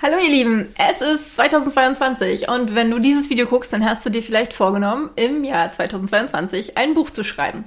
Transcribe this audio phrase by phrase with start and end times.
[0.00, 4.10] Hallo ihr Lieben, es ist 2022 und wenn du dieses Video guckst, dann hast du
[4.10, 7.64] dir vielleicht vorgenommen, im Jahr 2022 ein Buch zu schreiben.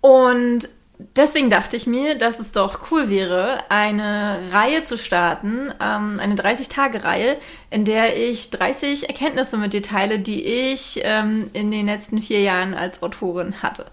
[0.00, 0.68] Und
[1.16, 6.36] deswegen dachte ich mir, dass es doch cool wäre, eine Reihe zu starten, ähm, eine
[6.36, 7.38] 30-Tage-Reihe,
[7.70, 12.40] in der ich 30 Erkenntnisse mit dir teile, die ich ähm, in den letzten vier
[12.40, 13.86] Jahren als Autorin hatte.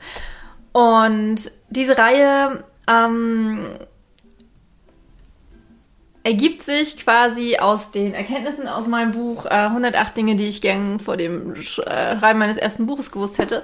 [0.71, 3.65] Und diese Reihe ähm,
[6.23, 10.99] ergibt sich quasi aus den Erkenntnissen aus meinem Buch äh, 108 Dinge, die ich gern
[10.99, 13.63] vor dem äh, Schreiben meines ersten Buches gewusst hätte.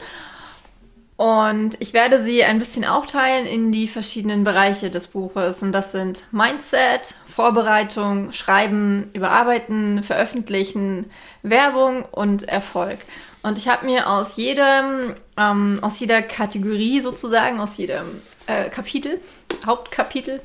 [1.18, 5.64] Und ich werde sie ein bisschen aufteilen in die verschiedenen Bereiche des Buches.
[5.64, 11.10] Und das sind Mindset, Vorbereitung, Schreiben, Überarbeiten, Veröffentlichen,
[11.42, 13.00] Werbung und Erfolg.
[13.42, 19.20] Und ich habe mir aus jedem, ähm, aus jeder Kategorie sozusagen, aus jedem äh, Kapitel,
[19.66, 20.40] Hauptkapitel,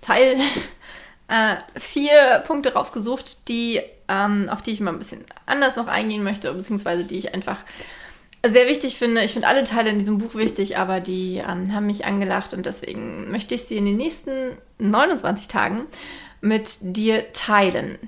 [0.00, 0.36] Teil
[1.28, 6.22] äh, vier Punkte rausgesucht, die, ähm, auf die ich mal ein bisschen anders noch eingehen
[6.22, 7.58] möchte, beziehungsweise die ich einfach
[8.44, 9.22] sehr wichtig finde.
[9.22, 12.66] Ich finde alle Teile in diesem Buch wichtig, aber die ähm, haben mich angelacht und
[12.66, 15.86] deswegen möchte ich sie in den nächsten 29 Tagen
[16.40, 17.98] mit dir teilen.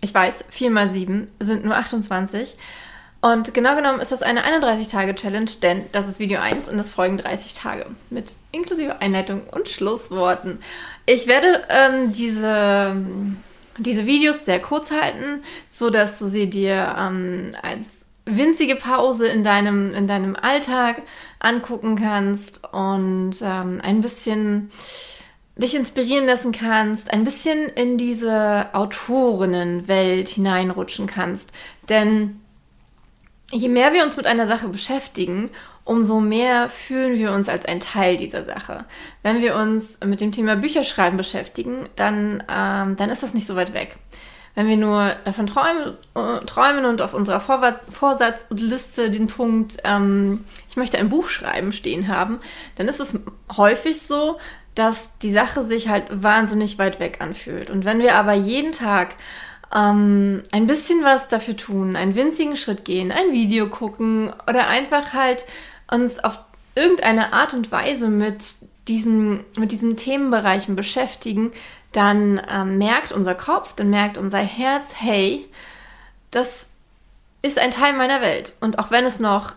[0.00, 2.56] Ich weiß, 4 mal 7 sind nur 28.
[3.22, 7.18] Und genau genommen ist das eine 31-Tage-Challenge, denn das ist Video 1 und es folgen
[7.18, 10.58] 30 Tage mit inklusive Einleitung und Schlussworten.
[11.06, 12.96] Ich werde ähm, diese,
[13.78, 19.44] diese Videos sehr kurz halten, so dass du sie dir ähm, als winzige Pause in
[19.44, 21.02] deinem, in deinem Alltag
[21.38, 24.68] angucken kannst und ähm, ein bisschen
[25.54, 31.52] dich inspirieren lassen kannst, ein bisschen in diese Autorinnenwelt hineinrutschen kannst.
[31.88, 32.41] Denn
[33.52, 35.50] je mehr wir uns mit einer Sache beschäftigen,
[35.84, 38.84] umso mehr fühlen wir uns als ein Teil dieser Sache.
[39.22, 43.56] Wenn wir uns mit dem Thema Bücherschreiben beschäftigen, dann, ähm, dann ist das nicht so
[43.56, 43.96] weit weg.
[44.54, 50.44] Wenn wir nur davon träumen, äh, träumen und auf unserer Vorwar Vorsatzliste den Punkt, ähm,
[50.68, 52.38] ich möchte ein Buch schreiben, stehen haben,
[52.76, 53.18] dann ist es
[53.56, 54.38] häufig so,
[54.74, 57.70] dass die Sache sich halt wahnsinnig weit weg anfühlt.
[57.70, 59.16] Und wenn wir aber jeden Tag
[59.74, 65.12] ähm, ein bisschen was dafür tun, einen winzigen Schritt gehen, ein Video gucken oder einfach
[65.12, 65.44] halt
[65.90, 66.38] uns auf
[66.74, 68.56] irgendeine Art und Weise mit
[68.88, 71.52] diesen, mit diesen Themenbereichen beschäftigen,
[71.92, 75.48] dann ähm, merkt unser Kopf, dann merkt unser Herz, hey,
[76.30, 76.66] das
[77.42, 78.54] ist ein Teil meiner Welt.
[78.60, 79.54] Und auch wenn es noch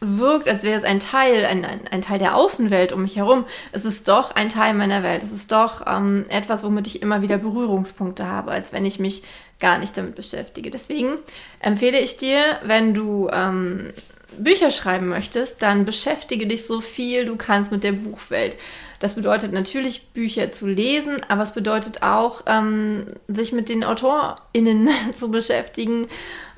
[0.00, 3.84] wirkt, als wäre es ein Teil, ein, ein, Teil der Außenwelt um mich herum, es
[3.84, 5.22] ist doch ein Teil meiner Welt.
[5.22, 9.22] Es ist doch ähm, etwas, womit ich immer wieder Berührungspunkte habe, als wenn ich mich
[9.60, 10.70] gar nicht damit beschäftige.
[10.70, 11.18] Deswegen
[11.60, 13.92] empfehle ich dir, wenn du ähm,
[14.36, 18.56] Bücher schreiben möchtest, dann beschäftige dich so viel du kannst mit der Buchwelt.
[19.00, 24.88] Das bedeutet natürlich, Bücher zu lesen, aber es bedeutet auch, ähm, sich mit den AutorInnen
[25.14, 26.08] zu beschäftigen,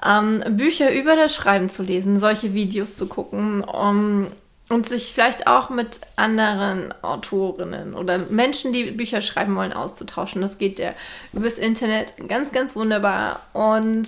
[0.04, 4.28] ähm, Bücher über das Schreiben zu lesen, solche Videos zu gucken, um,
[4.70, 10.40] und sich vielleicht auch mit anderen Autorinnen oder Menschen, die Bücher schreiben wollen, auszutauschen.
[10.40, 10.94] Das geht ja
[11.32, 13.40] übers Internet ganz, ganz wunderbar.
[13.52, 14.06] Und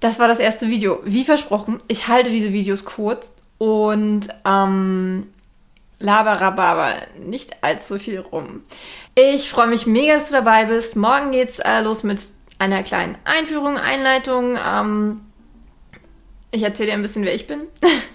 [0.00, 1.00] das war das erste Video.
[1.04, 5.26] Wie versprochen, ich halte diese Videos kurz und ähm,
[5.98, 8.62] Laberababa, nicht allzu viel rum.
[9.14, 10.94] Ich freue mich mega, dass du dabei bist.
[10.94, 12.20] Morgen geht's äh, los mit
[12.58, 14.56] einer kleinen Einführung, Einleitung.
[14.64, 15.20] Ähm,
[16.52, 17.62] ich erzähle dir ein bisschen, wer ich bin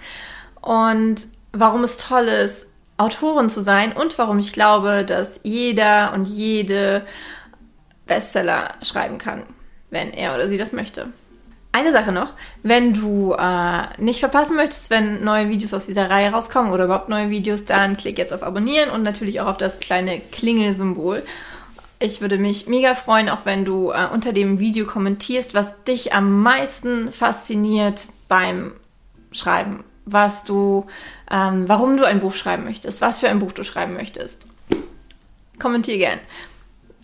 [0.62, 2.68] und warum es toll ist,
[2.98, 7.06] Autorin zu sein und warum ich glaube, dass jeder und jede
[8.06, 9.44] Bestseller schreiben kann,
[9.90, 11.12] wenn er oder sie das möchte.
[11.76, 16.30] Eine Sache noch, wenn du äh, nicht verpassen möchtest, wenn neue Videos aus dieser Reihe
[16.30, 19.80] rauskommen oder überhaupt neue Videos, dann klick jetzt auf Abonnieren und natürlich auch auf das
[19.80, 21.24] kleine Klingelsymbol.
[21.98, 26.14] Ich würde mich mega freuen, auch wenn du äh, unter dem Video kommentierst, was dich
[26.14, 28.74] am meisten fasziniert beim
[29.32, 30.86] Schreiben, was du,
[31.32, 34.46] ähm, warum du ein Buch schreiben möchtest, was für ein Buch du schreiben möchtest.
[35.58, 36.20] Kommentier gern.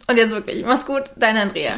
[0.08, 1.74] Und jetzt wirklich, mach's gut, deine Andrea.